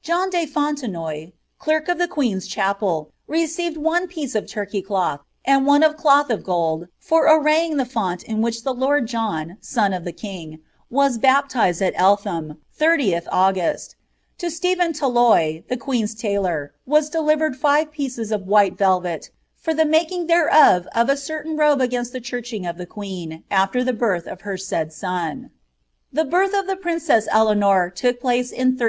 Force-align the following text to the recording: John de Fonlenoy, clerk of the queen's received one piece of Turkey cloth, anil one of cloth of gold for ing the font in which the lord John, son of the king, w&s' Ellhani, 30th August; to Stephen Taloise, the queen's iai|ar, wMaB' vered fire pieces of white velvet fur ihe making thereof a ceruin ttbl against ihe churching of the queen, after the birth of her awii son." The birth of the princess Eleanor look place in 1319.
John 0.00 0.30
de 0.30 0.46
Fonlenoy, 0.46 1.32
clerk 1.58 1.88
of 1.88 1.98
the 1.98 2.06
queen's 2.06 2.56
received 3.26 3.76
one 3.76 4.06
piece 4.06 4.36
of 4.36 4.46
Turkey 4.46 4.80
cloth, 4.80 5.22
anil 5.44 5.64
one 5.64 5.82
of 5.82 5.96
cloth 5.96 6.30
of 6.30 6.44
gold 6.44 6.86
for 7.00 7.26
ing 7.48 7.78
the 7.78 7.84
font 7.84 8.22
in 8.22 8.40
which 8.40 8.62
the 8.62 8.72
lord 8.72 9.06
John, 9.08 9.56
son 9.60 9.92
of 9.92 10.04
the 10.04 10.12
king, 10.12 10.60
w&s' 10.88 11.18
Ellhani, 11.18 12.58
30th 12.80 13.26
August; 13.32 13.96
to 14.38 14.52
Stephen 14.52 14.92
Taloise, 14.92 15.64
the 15.68 15.76
queen's 15.76 16.14
iai|ar, 16.14 16.74
wMaB' 16.88 17.36
vered 17.36 17.56
fire 17.56 17.84
pieces 17.86 18.30
of 18.30 18.46
white 18.46 18.78
velvet 18.78 19.30
fur 19.56 19.72
ihe 19.72 19.84
making 19.84 20.28
thereof 20.28 20.86
a 20.94 21.04
ceruin 21.06 21.56
ttbl 21.56 21.80
against 21.82 22.14
ihe 22.14 22.22
churching 22.22 22.64
of 22.66 22.78
the 22.78 22.86
queen, 22.86 23.42
after 23.50 23.82
the 23.82 23.92
birth 23.92 24.28
of 24.28 24.42
her 24.42 24.54
awii 24.54 24.92
son." 24.92 25.50
The 26.12 26.24
birth 26.24 26.54
of 26.54 26.68
the 26.68 26.76
princess 26.76 27.26
Eleanor 27.32 27.86
look 28.00 28.20
place 28.20 28.52
in 28.52 28.76
1319. 28.76 28.78